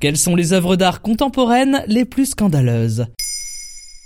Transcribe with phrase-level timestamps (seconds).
[0.00, 3.06] Quelles sont les œuvres d'art contemporaines les plus scandaleuses?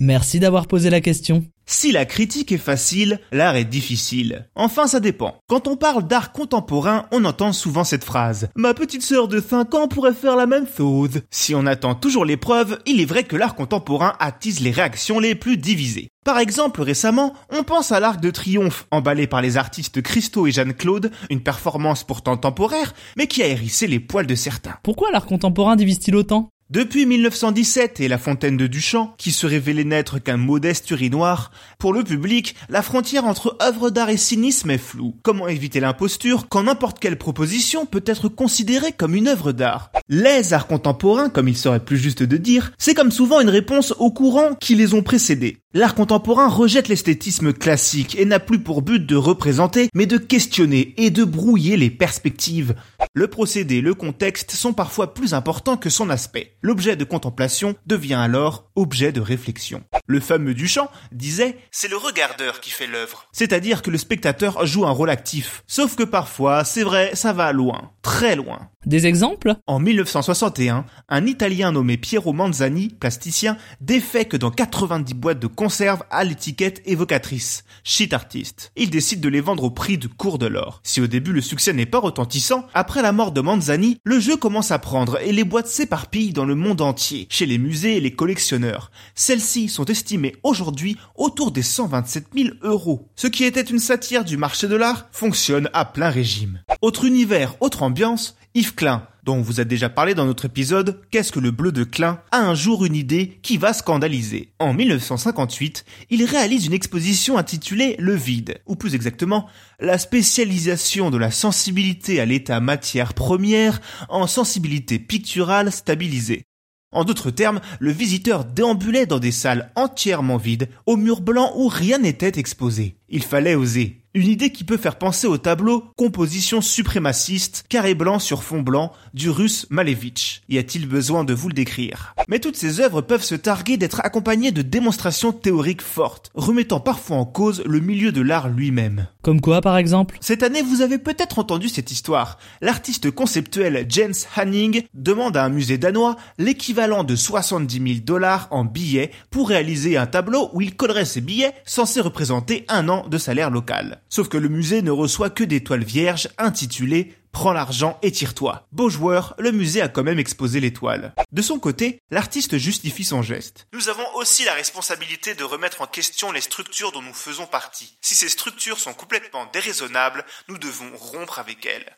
[0.00, 1.44] Merci d'avoir posé la question.
[1.72, 4.46] Si la critique est facile, l'art est difficile.
[4.54, 5.38] Enfin, ça dépend.
[5.48, 8.50] Quand on parle d'art contemporain, on entend souvent cette phrase.
[8.54, 11.22] Ma petite sœur de 5 ans pourrait faire la même chose.
[11.30, 15.18] Si on attend toujours les preuves, il est vrai que l'art contemporain attise les réactions
[15.18, 16.08] les plus divisées.
[16.26, 20.52] Par exemple, récemment, on pense à l'Arc de Triomphe, emballé par les artistes Christo et
[20.52, 24.76] Jeanne-Claude, une performance pourtant temporaire, mais qui a hérissé les poils de certains.
[24.82, 26.50] Pourquoi l'art contemporain divise-t-il autant?
[26.72, 31.92] Depuis 1917 et la fontaine de Duchamp, qui se révélait n'être qu'un modeste urinoir, pour
[31.92, 35.14] le public, la frontière entre œuvre d'art et cynisme est floue.
[35.22, 39.92] Comment éviter l'imposture quand n'importe quelle proposition peut être considérée comme une œuvre d'art?
[40.08, 43.92] Les arts contemporains, comme il serait plus juste de dire, c'est comme souvent une réponse
[43.98, 45.61] aux courants qui les ont précédés.
[45.74, 50.92] L'art contemporain rejette l'esthétisme classique et n'a plus pour but de représenter, mais de questionner
[50.98, 52.74] et de brouiller les perspectives.
[53.14, 56.56] Le procédé, le contexte sont parfois plus importants que son aspect.
[56.60, 59.82] L'objet de contemplation devient alors objet de réflexion.
[60.06, 63.26] Le fameux Duchamp disait c'est le regardeur qui fait l'œuvre.
[63.32, 65.64] C'est-à-dire que le spectateur joue un rôle actif.
[65.66, 67.92] Sauf que parfois, c'est vrai, ça va loin.
[68.22, 68.68] Très loin.
[68.86, 69.56] Des exemples?
[69.66, 76.04] En 1961, un Italien nommé Piero Manzani, plasticien, défait que dans 90 boîtes de conserve
[76.08, 78.70] à l'étiquette évocatrice, shit artist.
[78.76, 80.80] Il décide de les vendre au prix de cours de l'or.
[80.84, 84.36] Si au début le succès n'est pas retentissant, après la mort de Manzani, le jeu
[84.36, 88.00] commence à prendre et les boîtes s'éparpillent dans le monde entier, chez les musées et
[88.00, 88.92] les collectionneurs.
[89.16, 93.10] Celles-ci sont estimées aujourd'hui autour des 127 000 euros.
[93.16, 96.60] Ce qui était une satire du marché de l'art fonctionne à plein régime.
[96.82, 101.00] Autre univers, autre ambiance, Yves Klein, dont on vous a déjà parlé dans notre épisode
[101.12, 104.52] Qu'est-ce que le bleu de Klein a un jour une idée qui va scandaliser.
[104.58, 109.46] En 1958, il réalise une exposition intitulée Le vide, ou plus exactement,
[109.78, 116.42] la spécialisation de la sensibilité à l'état matière première en sensibilité picturale stabilisée.
[116.90, 121.68] En d'autres termes, le visiteur déambulait dans des salles entièrement vides, aux murs blancs où
[121.68, 122.96] rien n'était exposé.
[123.14, 124.02] Il fallait oser.
[124.14, 128.92] Une idée qui peut faire penser au tableau Composition suprémaciste, carré blanc sur fond blanc,
[129.14, 130.42] du russe Malevitch.
[130.50, 132.14] Y a-t-il besoin de vous le décrire?
[132.28, 137.16] Mais toutes ces œuvres peuvent se targuer d'être accompagnées de démonstrations théoriques fortes, remettant parfois
[137.16, 139.06] en cause le milieu de l'art lui-même.
[139.22, 140.18] Comme quoi par exemple?
[140.20, 142.38] Cette année, vous avez peut-être entendu cette histoire.
[142.60, 148.66] L'artiste conceptuel Jens Hanning demande à un musée danois l'équivalent de 70 000 dollars en
[148.66, 153.18] billets pour réaliser un tableau où il collerait ses billets censés représenter un an de
[153.18, 154.02] salaire local.
[154.08, 158.68] Sauf que le musée ne reçoit que des toiles vierges intitulées Prends l'argent et tire-toi.
[158.72, 161.14] Beau joueur, le musée a quand même exposé l'étoile.
[161.32, 163.66] De son côté, l'artiste justifie son geste.
[163.72, 167.96] Nous avons aussi la responsabilité de remettre en question les structures dont nous faisons partie.
[168.02, 171.96] Si ces structures sont complètement déraisonnables, nous devons rompre avec elles.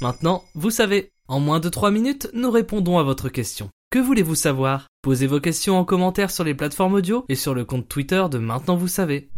[0.00, 1.12] Maintenant, vous savez.
[1.28, 3.70] En moins de 3 minutes, nous répondons à votre question.
[3.90, 4.88] Que voulez-vous savoir?
[5.02, 8.38] Posez vos questions en commentaire sur les plateformes audio et sur le compte Twitter de
[8.38, 9.30] Maintenant vous savez.